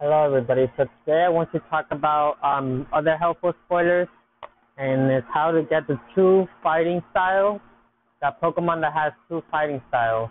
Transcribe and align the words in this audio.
Hello, 0.00 0.26
everybody. 0.26 0.70
So 0.76 0.84
today 1.04 1.24
I 1.24 1.28
want 1.28 1.50
to 1.50 1.58
talk 1.70 1.86
about 1.90 2.36
um, 2.44 2.86
other 2.92 3.16
helpful 3.16 3.52
spoilers, 3.66 4.06
and 4.76 5.10
it's 5.10 5.26
how 5.34 5.50
to 5.50 5.64
get 5.64 5.88
the 5.88 5.98
two 6.14 6.46
fighting 6.62 7.02
styles. 7.10 7.60
That 8.22 8.40
Pokemon 8.40 8.80
that 8.82 8.92
has 8.92 9.12
two 9.28 9.42
fighting 9.50 9.82
styles. 9.88 10.30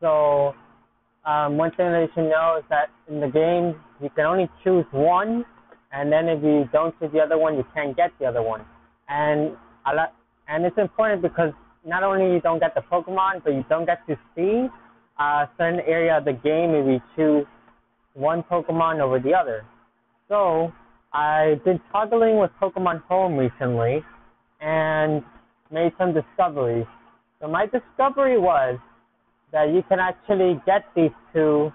So 0.00 0.54
um, 1.24 1.56
one 1.56 1.70
thing 1.76 1.92
that 1.92 2.00
you 2.00 2.08
should 2.16 2.28
know 2.28 2.56
is 2.58 2.64
that 2.68 2.90
in 3.08 3.20
the 3.20 3.28
game 3.28 3.80
you 4.02 4.10
can 4.10 4.26
only 4.26 4.50
choose 4.64 4.84
one, 4.90 5.44
and 5.92 6.10
then 6.10 6.28
if 6.28 6.42
you 6.42 6.68
don't 6.72 6.98
choose 6.98 7.12
the 7.12 7.20
other 7.20 7.38
one, 7.38 7.54
you 7.54 7.64
can't 7.76 7.96
get 7.96 8.10
the 8.18 8.26
other 8.26 8.42
one. 8.42 8.62
And 9.08 9.52
I 9.86 9.94
like, 9.94 10.12
and 10.48 10.64
it's 10.64 10.78
important 10.78 11.22
because 11.22 11.52
not 11.86 12.02
only 12.02 12.34
you 12.34 12.40
don't 12.40 12.58
get 12.58 12.74
the 12.74 12.82
Pokemon, 12.90 13.44
but 13.44 13.54
you 13.54 13.64
don't 13.68 13.86
get 13.86 14.04
to 14.08 14.18
see 14.34 14.66
a 15.20 15.48
certain 15.58 15.78
area 15.86 16.18
of 16.18 16.24
the 16.24 16.32
game 16.32 16.74
if 16.74 16.86
you 16.88 17.00
choose 17.14 17.46
one 18.14 18.42
Pokemon 18.44 19.00
over 19.00 19.18
the 19.18 19.34
other. 19.34 19.64
So 20.28 20.72
I've 21.12 21.62
been 21.64 21.80
toggling 21.92 22.38
with 22.38 22.50
Pokemon 22.60 23.02
Home 23.04 23.36
recently 23.36 24.02
and 24.60 25.22
made 25.70 25.92
some 25.98 26.14
discoveries. 26.14 26.86
So 27.40 27.48
my 27.48 27.66
discovery 27.66 28.38
was 28.38 28.78
that 29.52 29.72
you 29.72 29.82
can 29.88 29.98
actually 29.98 30.60
get 30.64 30.84
these 30.96 31.10
two 31.32 31.70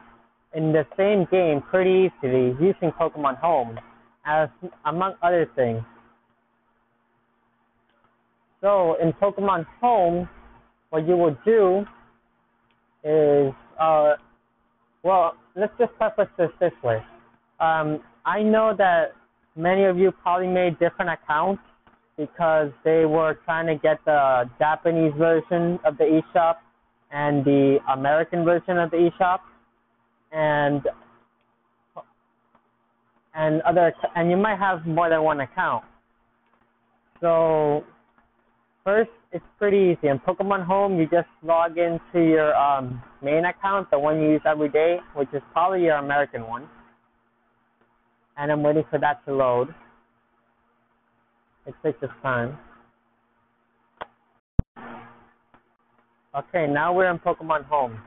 in 0.54 0.74
the 0.74 0.86
same 0.98 1.28
game 1.32 1.62
pretty 1.70 2.10
easily 2.10 2.56
using 2.60 2.92
Pokemon 3.00 3.38
Home, 3.40 3.80
as 4.26 4.50
among 4.86 5.14
other 5.22 5.48
things. 5.56 5.84
So 8.62 8.96
in 9.02 9.14
Pokemon 9.14 9.66
Home, 9.80 10.28
what 10.90 11.08
you 11.08 11.16
will 11.16 11.38
do 11.46 11.86
is, 13.04 13.54
uh, 13.80 14.16
well, 15.04 15.36
let's 15.56 15.74
just 15.78 15.94
preface 15.98 16.28
this 16.38 16.52
this 16.60 16.74
way. 16.84 17.02
Um, 17.60 18.02
I 18.26 18.42
know 18.42 18.74
that 18.78 19.14
many 19.56 19.86
of 19.86 19.98
you 19.98 20.12
probably 20.12 20.48
made 20.48 20.80
different 20.80 21.12
accounts 21.12 21.62
because 22.18 22.72
they 22.84 23.06
were 23.06 23.40
trying 23.46 23.68
to 23.68 23.76
get 23.76 24.04
the 24.06 24.50
Japanese 24.60 25.14
version 25.18 25.80
of 25.86 25.98
the 25.98 26.22
eShop 26.36 26.56
and 27.12 27.46
the 27.46 27.80
American 27.92 28.44
version 28.44 28.78
of 28.78 28.92
the 28.92 29.10
eShop, 29.10 29.40
and 30.32 30.82
and 33.34 33.62
other 33.62 33.94
and 34.16 34.30
you 34.30 34.38
might 34.38 34.60
have 34.60 34.86
more 34.86 35.10
than 35.10 35.24
one 35.24 35.40
account. 35.40 35.84
So 37.22 37.84
first, 38.84 39.10
it's 39.32 39.46
pretty 39.58 39.96
easy. 39.96 40.08
In 40.08 40.20
Pokemon 40.20 40.66
Home, 40.66 41.00
you 41.00 41.06
just 41.06 41.28
log 41.44 41.78
into 41.78 42.20
your 42.28 42.56
um, 42.56 43.02
main 43.22 43.46
account, 43.46 43.90
the 43.92 44.00
one 44.00 44.22
you 44.22 44.32
use 44.32 44.42
every 44.46 44.70
day, 44.70 44.98
which 45.14 45.30
is 45.34 45.42
probably 45.54 45.84
your 45.84 45.98
American 45.98 46.48
one. 46.48 46.68
And 48.38 48.52
I'm 48.52 48.64
waiting 48.64 48.84
for 48.90 49.00
that 49.00 49.26
to 49.26 49.34
load. 49.34 49.74
It 51.66 51.76
takes 51.84 52.02
its 52.02 52.14
time. 52.24 52.58
Okay, 56.36 56.68
now 56.68 56.94
we're 56.94 57.10
in 57.12 57.20
Pokemon 57.20 57.66
Home. 57.66 58.00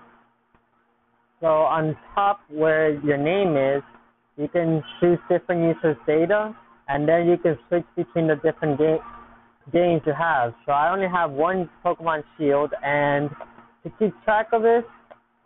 So 1.41 1.47
on 1.47 1.97
top 2.15 2.41
where 2.49 2.99
your 3.05 3.19
name 3.19 3.57
is, 3.57 3.83
you 4.37 4.49
can 4.49 4.83
choose 5.01 5.19
different 5.29 5.77
users' 5.77 5.97
data, 6.07 6.57
and 6.89 7.09
then 7.09 7.27
you 7.27 7.37
can 7.37 7.59
switch 7.69 7.85
between 7.97 8.29
the 8.29 8.37
different 8.37 8.79
games 8.79 9.01
games 9.73 10.03
to 10.05 10.15
have. 10.15 10.55
So 10.67 10.73
I 10.73 10.93
only 10.93 11.09
have 11.09 11.31
one 11.31 11.69
Pokemon 11.85 12.25
Shield, 12.37 12.73
and 12.83 13.31
to 13.85 13.93
keep 13.99 14.13
track 14.25 14.49
of 14.53 14.63
this, 14.63 14.85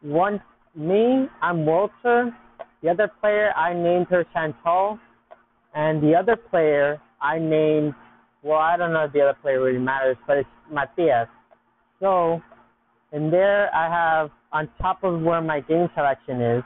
one 0.02 0.40
me, 0.74 1.26
I'm 1.42 1.64
Walter. 1.64 2.34
The 2.82 2.90
other 2.90 3.10
player, 3.20 3.52
I 3.56 3.72
named 3.72 4.06
her 4.10 4.24
Chantal, 4.32 4.98
and 5.74 6.02
the 6.02 6.14
other 6.14 6.36
player, 6.36 7.00
I 7.20 7.38
named. 7.38 7.94
Well, 8.42 8.58
I 8.58 8.76
don't 8.76 8.92
know 8.92 9.04
if 9.04 9.12
the 9.12 9.22
other 9.22 9.36
player 9.40 9.62
really 9.62 9.78
matters, 9.78 10.16
but 10.26 10.38
it's 10.38 10.48
Matias. 10.70 11.28
So, 11.98 12.40
in 13.12 13.30
there, 13.30 13.74
I 13.74 13.88
have 13.90 14.30
on 14.52 14.68
top 14.80 15.02
of 15.02 15.20
where 15.22 15.40
my 15.40 15.60
game 15.60 15.88
selection 15.94 16.40
is, 16.40 16.62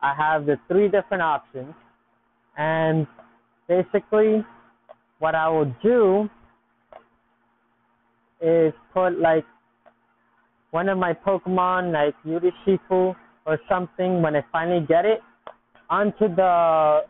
I 0.00 0.14
have 0.16 0.46
the 0.46 0.56
three 0.68 0.88
different 0.88 1.22
options, 1.22 1.74
and 2.56 3.06
basically, 3.68 4.44
what 5.18 5.34
I 5.34 5.48
will 5.48 5.74
do 5.82 6.30
is 8.40 8.72
put 8.92 9.18
like 9.18 9.44
one 10.70 10.88
of 10.88 10.98
my 10.98 11.12
Pokemon, 11.12 11.92
like 11.92 12.14
Urshifu 12.24 13.14
or 13.46 13.58
something, 13.68 14.22
when 14.22 14.36
I 14.36 14.44
finally 14.52 14.86
get 14.86 15.04
it, 15.04 15.20
onto 15.88 16.34
the 16.34 17.00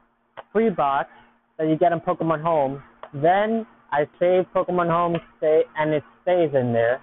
free 0.53 0.71
box 0.71 1.11
that 1.59 1.69
you 1.69 1.77
get 1.77 1.93
in 1.93 2.01
Pokemon 2.01 2.43
Home. 2.43 2.83
Then 3.13 3.67
I 3.93 4.07
save 4.19 4.47
Pokemon 4.55 4.89
Home, 4.89 5.17
stay, 5.39 5.63
and 5.77 5.93
it 5.93 6.03
stays 6.23 6.51
in 6.55 6.73
there. 6.73 7.01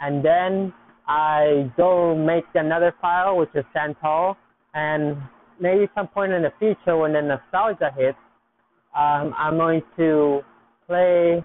And 0.00 0.24
then 0.24 0.72
I 1.06 1.70
go 1.76 2.16
make 2.16 2.44
another 2.54 2.94
file, 3.00 3.36
which 3.36 3.50
is 3.54 3.64
Chantal, 3.72 4.36
and 4.74 5.16
maybe 5.60 5.88
some 5.94 6.08
point 6.08 6.32
in 6.32 6.42
the 6.42 6.52
future 6.58 6.96
when 6.96 7.12
the 7.12 7.20
nostalgia 7.22 7.90
hits, 7.96 8.18
um, 8.96 9.34
I'm 9.38 9.56
going 9.56 9.82
to 9.96 10.40
play 10.86 11.42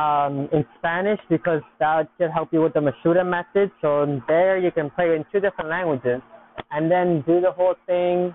um, 0.00 0.48
in 0.52 0.64
Spanish 0.78 1.20
because 1.28 1.60
that 1.78 2.08
should 2.16 2.30
help 2.30 2.48
you 2.52 2.62
with 2.62 2.72
the 2.72 2.80
Masuda 2.80 3.24
method. 3.28 3.70
So 3.82 4.20
there 4.26 4.56
you 4.58 4.70
can 4.70 4.90
play 4.90 5.14
in 5.14 5.24
two 5.30 5.40
different 5.40 5.68
languages 5.68 6.20
and 6.70 6.90
then 6.90 7.22
do 7.26 7.40
the 7.40 7.52
whole 7.52 7.74
thing 7.86 8.34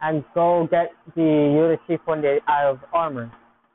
and 0.00 0.24
go 0.34 0.68
get 0.70 0.92
the 1.14 1.78
Urshifu 1.90 2.12
and 2.12 2.22
the 2.22 2.38
Isle 2.46 2.72
of 2.72 2.80
Armor. 2.92 3.32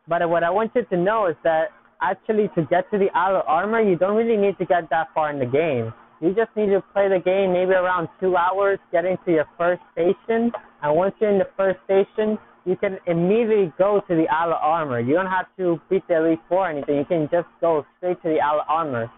But 0.08 0.30
what 0.30 0.44
I 0.44 0.50
want 0.50 0.72
you 0.76 0.84
to 0.86 0.98
know 0.98 1.28
is 1.28 1.36
that 1.44 1.70
actually 2.02 2.50
to 2.56 2.62
get 2.70 2.90
to 2.92 2.98
the 2.98 3.10
Isle 3.16 3.38
of 3.38 3.44
Armor, 3.48 3.82
you 3.82 3.98
don't 3.98 4.16
really 4.16 4.38
need 4.38 4.58
to 4.60 4.66
get 4.66 4.90
that 4.90 5.08
far 5.14 5.32
in 5.32 5.40
the 5.40 5.46
game. 5.46 5.94
You 6.22 6.34
just 6.36 6.56
need 6.56 6.68
to 6.68 6.84
play 6.94 7.10
the 7.10 7.20
game 7.20 7.52
maybe 7.52 7.72
around 7.74 8.08
two 8.20 8.38
hours, 8.38 8.78
get 8.92 9.06
into 9.06 9.32
your 9.32 9.48
first 9.58 9.82
station, 9.94 10.52
and 10.84 10.96
once 10.96 11.16
you're 11.20 11.32
in 11.32 11.40
the 11.40 11.50
first 11.58 11.80
station, 11.86 12.38
you 12.66 12.76
can 12.76 12.98
immediately 13.08 13.74
go 13.78 14.02
to 14.08 14.16
the 14.16 14.28
Isle 14.30 14.54
of 14.54 14.60
Armor. 14.62 15.00
You 15.00 15.16
don't 15.16 15.28
have 15.28 15.48
to 15.58 15.82
beat 15.90 16.08
the 16.08 16.18
Elite 16.18 16.40
Four 16.48 16.68
or 16.68 16.70
anything. 16.70 16.98
You 16.98 17.06
can 17.06 17.30
just 17.32 17.48
go 17.60 17.86
straight 17.98 18.22
to 18.22 18.30
the 18.30 18.40
Isle 18.40 18.62
of 18.62 18.66
Armor. 18.70 19.12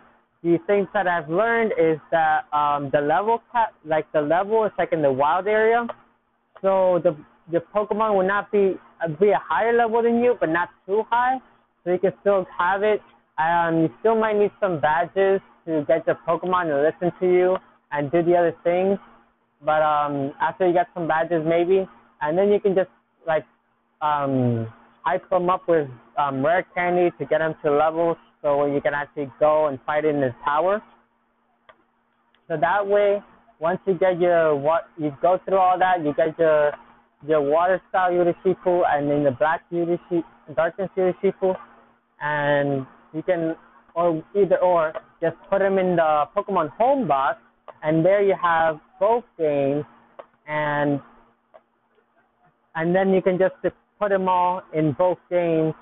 The 0.44 0.58
things 0.68 0.88
that 0.94 1.08
I've 1.08 1.30
learned 1.30 1.74
is 1.80 2.00
that 2.12 2.46
um, 2.54 2.90
the 2.92 3.00
level 3.00 3.42
cap, 3.52 3.74
like 3.86 4.12
the 4.12 4.22
level 4.22 4.66
is 4.66 4.72
like 4.78 4.92
in 4.92 5.02
the 5.02 5.12
wild 5.12 5.48
area, 5.48 5.88
so 6.62 7.00
the 7.04 7.16
the 7.52 7.60
Pokemon 7.76 8.16
will 8.16 8.28
not 8.28 8.52
be 8.52 8.76
uh, 9.04 9.08
be 9.20 9.30
a 9.30 9.42
higher 9.42 9.76
level 9.76 10.02
than 10.02 10.24
you, 10.24 10.36
but 10.40 10.50
not 10.50 10.70
too 10.86 11.04
high. 11.10 11.38
So 11.84 11.92
you 11.92 12.00
can 12.00 12.14
still 12.22 12.46
have 12.58 12.84
it. 12.84 13.02
Um, 13.38 13.82
you 13.84 13.90
still 14.00 14.16
might 14.16 14.38
need 14.38 14.52
some 14.60 14.80
badges 14.80 15.42
to 15.66 15.84
get 15.88 16.06
the 16.06 16.18
Pokemon 16.28 16.68
to 16.68 16.82
listen 16.82 17.18
to 17.20 17.26
you 17.26 17.58
and 17.92 18.12
do 18.12 18.24
the 18.24 18.36
other 18.36 18.56
things. 18.64 18.98
But 19.64 19.82
um, 19.82 20.34
after 20.42 20.68
you 20.68 20.74
get 20.74 20.88
some 20.94 21.08
badges, 21.08 21.44
maybe, 21.46 21.88
and 22.22 22.38
then 22.38 22.50
you 22.50 22.60
can 22.60 22.76
just 22.76 22.90
like 23.28 23.46
um, 24.02 24.68
hype 25.04 25.30
them 25.30 25.50
up 25.50 25.68
with 25.68 25.88
um, 26.18 26.46
rare 26.46 26.66
candy 26.76 27.12
to 27.18 27.26
get 27.26 27.40
them 27.40 27.56
to 27.64 27.72
levels 27.72 28.18
so 28.42 28.66
you 28.66 28.82
can 28.82 28.94
actually 28.94 29.32
go 29.40 29.68
and 29.68 29.80
fight 29.86 30.06
in 30.06 30.20
the 30.20 30.34
tower. 30.44 30.82
So 32.48 32.58
that 32.60 32.86
way, 32.86 33.22
once 33.60 33.80
you 33.86 33.94
get 33.94 34.20
your 34.20 34.56
what 34.56 34.90
you 34.98 35.16
go 35.22 35.40
through 35.46 35.58
all 35.58 35.80
that, 35.80 36.04
you 36.04 36.14
get 36.14 36.38
your 36.38 36.74
your 37.26 37.42
water 37.42 37.82
style 37.90 38.12
Urshifu 38.12 38.82
and 38.88 39.10
then 39.10 39.24
the 39.24 39.32
black 39.32 39.62
Urshifu, 39.72 40.24
darkness 40.56 40.90
Urshifu, 40.98 41.56
and 42.22 42.86
you 43.14 43.24
can 43.24 43.56
or 43.96 44.24
either 44.36 44.58
or 44.58 44.94
just 45.22 45.36
put 45.50 45.60
them 45.60 45.78
in 45.78 45.96
the 45.96 46.26
Pokemon 46.36 46.70
Home 46.72 47.08
box, 47.08 47.40
and 47.84 48.06
there 48.06 48.22
you 48.22 48.36
have 48.42 48.80
both 49.00 49.24
games, 49.38 49.86
and 50.48 51.00
and 52.76 52.96
then 52.96 53.14
you 53.14 53.22
can 53.22 53.38
just 53.38 53.56
put 54.00 54.10
them 54.10 54.28
all 54.28 54.62
in 54.74 54.94
both 54.94 55.18
games 55.30 55.74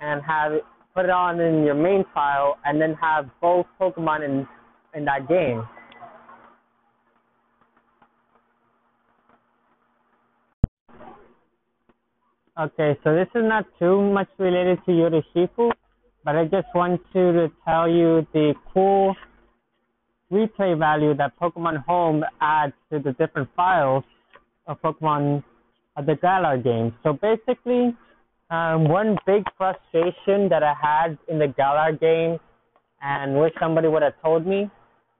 and 0.00 0.22
have 0.22 0.52
it 0.52 0.64
put 0.94 1.06
it 1.06 1.10
on 1.10 1.40
in 1.40 1.64
your 1.64 1.74
main 1.74 2.04
file 2.14 2.56
and 2.64 2.80
then 2.80 2.94
have 2.94 3.28
both 3.40 3.66
Pokemon 3.80 4.24
in 4.24 4.46
in 4.94 5.04
that 5.04 5.28
game. 5.28 5.66
Okay, 12.56 12.96
so 13.02 13.12
this 13.12 13.26
is 13.34 13.42
not 13.42 13.66
too 13.80 14.00
much 14.00 14.28
related 14.38 14.78
to 14.86 14.92
Urshifu, 14.92 15.72
but 16.24 16.36
I 16.36 16.44
just 16.44 16.68
want 16.72 17.00
to 17.12 17.50
tell 17.64 17.88
you 17.88 18.24
the 18.32 18.54
cool 18.72 19.16
replay 20.30 20.78
value 20.78 21.14
that 21.16 21.32
Pokemon 21.40 21.84
Home 21.84 22.22
adds 22.40 22.74
to 22.92 23.00
the 23.00 23.10
different 23.14 23.48
files 23.56 24.04
of 24.68 24.80
Pokemon 24.80 25.42
the 25.96 26.16
Galar 26.16 26.58
game. 26.58 26.94
So 27.02 27.12
basically, 27.12 27.96
um, 28.50 28.88
one 28.88 29.16
big 29.26 29.44
frustration 29.56 30.48
that 30.48 30.62
I 30.62 30.74
had 30.80 31.18
in 31.28 31.38
the 31.38 31.48
Galar 31.48 31.92
game, 31.92 32.38
and 33.02 33.38
wish 33.38 33.52
somebody 33.60 33.88
would 33.88 34.02
have 34.02 34.14
told 34.22 34.46
me. 34.46 34.70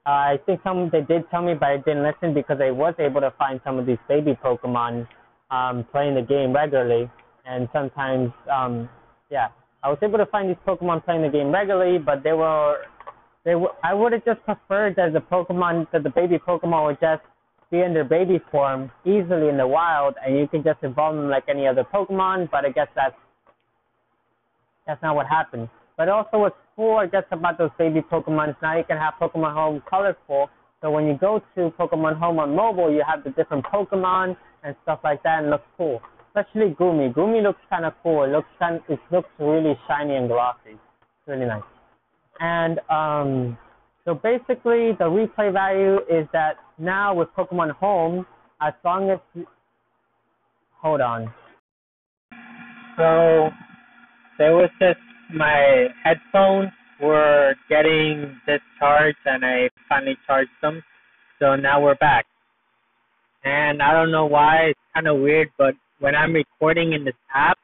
Uh, 0.07 0.11
I 0.11 0.39
think 0.45 0.61
some 0.63 0.91
they 0.91 1.01
did 1.01 1.23
tell 1.31 1.43
me, 1.43 1.55
but 1.55 1.69
I 1.69 1.77
didn't 1.79 2.03
listen 2.03 2.35
because 2.35 2.59
I 2.61 2.71
was 2.71 2.95
able 2.99 3.21
to 3.23 3.33
find 3.39 3.61
some 3.65 3.79
of 3.79 3.87
these 3.87 3.99
baby 4.09 4.37
Pokemon 4.45 5.09
um, 5.51 5.85
playing 5.93 6.15
the 6.15 6.23
game 6.23 6.53
regularly, 6.53 7.11
and 7.47 7.69
sometimes, 7.73 8.31
um, 8.53 8.89
yeah, 9.31 9.49
I 9.83 9.89
was 9.89 9.99
able 10.03 10.19
to 10.19 10.27
find 10.27 10.49
these 10.49 10.57
Pokemon 10.67 11.05
playing 11.05 11.23
the 11.23 11.29
game 11.29 11.53
regularly, 11.53 11.99
but 11.99 12.23
they 12.23 12.33
were, 12.33 12.79
they 13.45 13.55
were, 13.55 13.71
I 13.83 13.95
would 13.95 14.13
have 14.13 14.25
just 14.25 14.43
preferred 14.45 14.97
that 14.97 15.13
the 15.13 15.21
Pokemon, 15.21 15.91
that 15.93 16.03
the 16.03 16.11
baby 16.11 16.39
Pokemon 16.39 16.87
would 16.87 17.01
just 17.01 17.23
be 17.71 17.81
in 17.81 17.95
their 17.95 18.05
baby 18.05 18.41
form 18.51 18.91
easily 19.05 19.49
in 19.49 19.57
the 19.57 19.67
wild, 19.67 20.15
and 20.25 20.39
you 20.39 20.47
can 20.47 20.63
just 20.63 20.79
evolve 20.83 21.17
them 21.17 21.29
like 21.29 21.45
any 21.49 21.67
other 21.67 21.85
Pokemon. 21.85 22.51
But 22.51 22.65
I 22.65 22.71
guess 22.71 22.89
that's 22.95 23.17
that's 24.87 25.03
not 25.03 25.17
what 25.17 25.27
happened. 25.27 25.69
But 25.97 26.09
also, 26.09 26.39
what's 26.39 26.57
cool, 26.77 26.97
I 26.97 27.07
guess, 27.07 27.25
about 27.31 27.59
those 27.59 27.71
baby 27.79 28.01
Pokemon 28.01 28.51
is 28.51 28.57
now 28.61 28.77
you 28.77 28.85
can 28.85 28.99
have 28.99 29.15
Pokemon 29.21 29.55
Home 29.55 29.83
colorful. 29.89 30.51
So 30.81 30.91
when 30.91 31.07
you 31.07 31.17
go 31.19 31.41
to 31.55 31.71
Pokemon 31.79 32.19
Home 32.19 32.39
on 32.39 32.55
mobile, 32.55 32.93
you 32.93 33.03
have 33.09 33.25
the 33.25 33.31
different 33.31 33.65
Pokemon 33.65 34.37
and 34.63 34.77
stuff 34.83 35.01
like 35.05 35.23
that, 35.23 35.41
and 35.41 35.51
looks 35.51 35.67
cool. 35.77 36.01
Especially 36.29 36.75
Goomy. 36.75 37.15
Goomy 37.15 37.43
looks 37.43 37.61
kind 37.71 37.85
of 37.85 37.95
cool. 38.03 38.25
It 38.25 38.33
looks 38.33 38.49
kind, 38.59 38.81
it 38.89 38.99
looks 39.13 39.29
really 39.39 39.79
shiny 39.87 40.17
and 40.17 40.29
glossy. 40.29 40.73
It's 40.73 41.29
really 41.29 41.47
nice. 41.47 41.63
And 42.41 42.81
um, 42.91 43.57
so 44.05 44.15
basically, 44.15 44.93
the 44.99 45.05
replay 45.05 45.53
value 45.53 45.97
is 46.11 46.29
that 46.33 46.57
now 46.79 47.15
with 47.15 47.29
Pokemon 47.37 47.71
Home, 47.73 48.27
as 48.61 48.75
long 48.85 49.11
as 49.11 49.19
you, 49.35 49.47
hold 50.81 51.01
on. 51.01 51.33
So 52.97 53.51
there 54.39 54.55
was 54.55 54.71
this 54.79 54.97
my 55.35 55.87
headphones 56.03 56.71
were 57.01 57.55
getting 57.69 58.39
discharged 58.47 59.19
and 59.25 59.45
I 59.45 59.69
finally 59.89 60.17
charged 60.27 60.51
them. 60.63 60.83
So 61.39 61.57
now 61.57 61.83
we're 61.83 61.97
back. 61.97 62.27
And 63.45 63.83
I 63.83 63.93
don't 63.93 64.11
know 64.11 64.27
why 64.27 64.69
it's 64.71 64.81
kind 64.95 65.09
of 65.09 65.21
weird, 65.21 65.49
but 65.59 65.75
when 65.99 66.15
I'm 66.15 66.33
recording 66.33 66.93
in 66.93 67.05
this 67.05 67.15
app, 67.35 67.59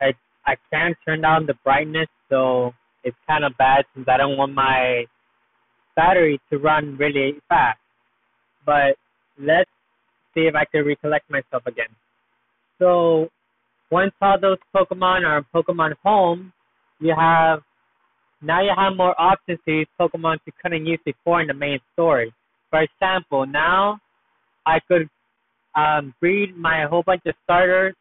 I 0.00 0.12
I 0.46 0.56
can't 0.70 0.96
turn 1.04 1.22
down 1.22 1.46
the 1.46 1.54
brightness, 1.64 2.08
so 2.28 2.72
it's 3.04 3.16
kind 3.26 3.44
of 3.44 3.56
bad 3.58 3.84
since 3.94 4.06
I 4.08 4.16
don't 4.16 4.36
want 4.36 4.54
my 4.54 5.04
battery 5.96 6.40
to 6.50 6.58
run 6.58 6.96
really 6.96 7.34
fast. 7.48 7.78
But 8.64 8.96
let's 9.38 9.70
see 10.34 10.42
if 10.42 10.54
I 10.54 10.64
can 10.64 10.84
recollect 10.84 11.30
myself 11.30 11.62
again. 11.66 11.88
So 12.78 13.28
once 13.90 14.12
all 14.20 14.38
those 14.40 14.58
Pokemon 14.74 15.26
are 15.26 15.38
in 15.38 15.44
Pokemon 15.54 15.94
Home, 16.04 16.52
you 17.00 17.14
have 17.16 17.60
now 18.40 18.62
you 18.62 18.70
have 18.76 18.96
more 18.96 19.20
options 19.20 19.58
to 19.64 19.72
use 19.72 19.88
Pokemon 20.00 20.38
you 20.46 20.52
couldn't 20.62 20.86
use 20.86 21.00
before 21.04 21.40
in 21.40 21.48
the 21.48 21.54
main 21.54 21.80
story. 21.94 22.32
For 22.70 22.82
example, 22.82 23.46
now 23.46 23.98
I 24.64 24.78
could 24.86 25.08
um, 25.74 26.14
breed 26.20 26.56
my 26.56 26.84
whole 26.88 27.02
bunch 27.02 27.22
of 27.26 27.34
starters 27.44 27.94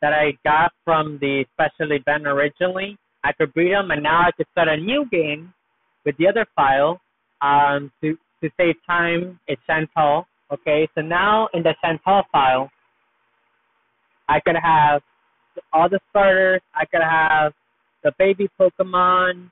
that 0.00 0.12
I 0.12 0.32
got 0.44 0.72
from 0.84 1.18
the 1.20 1.44
special 1.52 1.92
event 1.92 2.26
originally. 2.26 2.96
I 3.24 3.32
could 3.32 3.52
breed 3.52 3.72
them, 3.72 3.90
and 3.90 4.02
now 4.02 4.20
I 4.20 4.30
could 4.32 4.46
start 4.52 4.68
a 4.68 4.76
new 4.76 5.04
game 5.10 5.52
with 6.04 6.16
the 6.16 6.28
other 6.28 6.46
file 6.56 7.00
um, 7.42 7.92
to 8.02 8.16
to 8.42 8.50
save 8.56 8.76
time. 8.86 9.38
It's 9.46 9.60
Chantal. 9.66 10.26
Okay, 10.52 10.88
so 10.94 11.00
now 11.00 11.48
in 11.54 11.62
the 11.62 11.74
Chantal 11.82 12.22
file, 12.32 12.70
I 14.28 14.40
could 14.40 14.56
have 14.56 15.02
all 15.72 15.88
the 15.88 16.00
starters. 16.10 16.62
I 16.74 16.84
could 16.86 17.02
have 17.02 17.52
the 18.02 18.12
baby 18.18 18.48
Pokemon, 18.58 19.50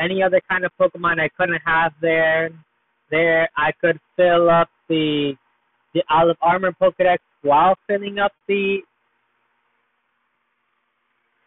any 0.00 0.22
other 0.22 0.40
kind 0.50 0.64
of 0.64 0.72
Pokemon 0.80 1.20
I 1.20 1.28
couldn't 1.38 1.60
have 1.64 1.92
there. 2.00 2.50
There, 3.10 3.48
I 3.56 3.70
could 3.80 4.00
fill 4.16 4.50
up 4.50 4.68
the 4.88 5.34
the 5.94 6.02
Isle 6.08 6.30
of 6.30 6.36
Armor 6.42 6.72
Pokedex 6.72 7.18
while 7.42 7.76
filling 7.86 8.18
up 8.18 8.32
the 8.48 8.78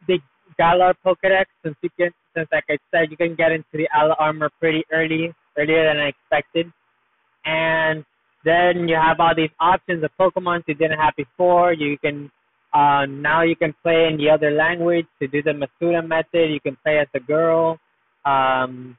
the 0.08 0.20
Galar 0.58 0.96
Pokedex, 1.06 1.46
since 1.64 1.76
you 1.82 1.90
can, 1.98 2.12
since 2.36 2.48
like 2.52 2.66
I 2.70 2.78
said, 2.92 3.12
you 3.12 3.18
can 3.18 3.36
get 3.36 3.52
into 3.52 3.68
the 3.74 3.88
Isle 3.94 4.12
of 4.12 4.18
Armor 4.20 4.50
pretty 4.60 4.84
early, 4.92 5.34
earlier 5.58 5.88
than 5.88 5.98
I 5.98 6.08
expected, 6.08 6.72
and 7.46 8.06
then 8.46 8.88
you 8.88 8.96
have 8.96 9.20
all 9.20 9.34
these 9.36 9.50
options 9.60 10.04
of 10.04 10.12
Pokemon 10.20 10.64
you 10.68 10.76
didn't 10.76 11.00
have 11.00 11.14
before. 11.18 11.74
You 11.74 11.98
can 11.98 12.32
uh, 12.74 13.06
now 13.06 13.42
you 13.44 13.56
can 13.56 13.74
play 13.82 14.08
in 14.12 14.18
the 14.18 14.30
other 14.30 14.52
language 14.52 15.08
to 15.20 15.28
do 15.28 15.42
the 15.42 15.52
Masuda 15.52 16.08
method. 16.08 16.52
You 16.52 16.60
can 16.60 16.78
play 16.84 17.00
as 17.00 17.08
a 17.14 17.20
girl 17.20 17.80
um, 18.26 18.98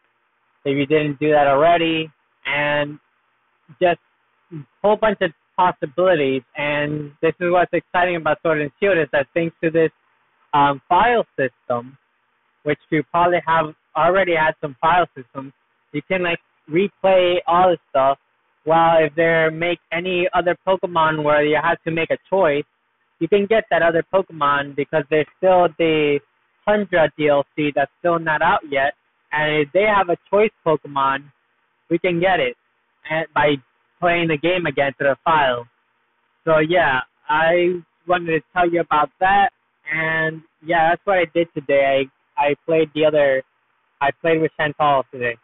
if 0.65 0.77
you 0.77 0.87
didn't 0.87 1.21
do 1.21 1.31
that 1.31 1.47
already, 1.47 2.11
and 2.47 2.99
just 3.81 4.01
a 4.53 4.57
whole 4.83 4.97
bunch 4.97 5.19
of 5.21 5.31
possibilities. 5.57 6.43
And 6.57 7.13
this 7.21 7.35
is 7.41 7.53
what's 7.53 7.73
exciting 7.73 8.17
about 8.17 8.39
Sword 8.43 8.61
and 8.61 8.71
Shield 8.81 8.99
is 8.99 9.09
that 9.13 9.27
thanks 9.35 9.55
to 9.63 9.71
this 9.71 9.91
um, 10.55 10.81
file 10.89 11.27
system, 11.37 11.97
which 12.63 12.79
you 12.91 13.03
probably 13.11 13.39
have 13.47 13.75
already 13.97 14.35
had 14.35 14.53
some 14.61 14.77
file 14.81 15.07
systems, 15.17 15.53
you 15.93 16.03
can 16.09 16.23
like 16.23 16.39
replay 16.71 17.37
all 17.47 17.71
the 17.71 17.79
stuff. 17.91 18.19
While 18.65 19.05
if 19.05 19.15
there 19.15 19.51
make 19.51 19.79
any 19.93 20.29
other 20.35 20.57
Pokemon 20.67 21.25
where 21.25 21.45
you 21.45 21.59
have 21.63 21.83
to 21.85 21.91
make 21.91 22.11
a 22.11 22.19
choice, 22.29 22.65
you 23.19 23.29
can 23.29 23.47
get 23.47 23.65
that 23.71 23.83
other 23.83 24.05
Pokemon 24.13 24.77
because 24.77 25.05
there's 25.11 25.27
still 25.39 25.69
the 25.79 26.21
Tundra 26.67 27.11
DLC 27.19 27.73
that's 27.75 27.91
still 27.99 28.19
not 28.19 28.43
out 28.43 28.61
yet. 28.71 28.93
And 29.33 29.63
if 29.63 29.73
they 29.73 29.85
have 29.85 30.11
a 30.11 30.17
choice 30.31 30.51
Pokemon, 30.67 31.25
we 31.91 31.99
can 31.99 32.21
get 32.21 32.41
it 32.41 32.57
and 33.11 33.27
by 33.35 33.55
playing 34.01 34.29
the 34.29 34.37
game 34.37 34.67
again 34.67 34.93
to 34.99 35.05
the 35.05 35.17
file. 35.25 35.67
So 36.45 36.59
yeah, 36.59 37.01
I 37.29 37.81
wanted 38.07 38.39
to 38.39 38.41
tell 38.53 38.71
you 38.71 38.81
about 38.81 39.11
that, 39.21 39.51
and 39.93 40.43
yeah, 40.65 40.91
that's 40.91 41.03
what 41.05 41.19
I 41.19 41.27
did 41.35 41.49
today. 41.55 42.09
I 42.39 42.43
I 42.51 42.55
played 42.67 42.91
the 42.95 43.05
other, 43.05 43.43
I 44.01 44.11
played 44.21 44.41
with 44.41 44.53
Chantal 44.59 45.05
today. 45.13 45.37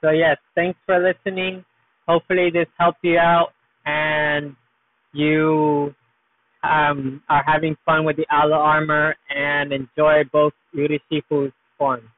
So 0.00 0.10
yes, 0.10 0.36
thanks 0.54 0.78
for 0.84 0.98
listening. 0.98 1.64
Hopefully 2.08 2.50
this 2.52 2.66
helped 2.78 2.98
you 3.02 3.18
out, 3.18 3.50
and 3.86 4.56
you 5.12 5.94
um, 6.64 7.22
are 7.28 7.44
having 7.46 7.76
fun 7.84 8.04
with 8.04 8.16
the 8.16 8.26
Isle 8.30 8.54
of 8.54 8.60
Armor 8.60 9.14
and 9.30 9.72
enjoy 9.72 10.22
both 10.32 10.52
Yuri 10.72 11.00
Shifu's 11.10 11.52
forms. 11.78 12.08